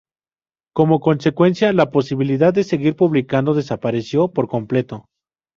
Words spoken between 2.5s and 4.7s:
de seguir publicando desapareció por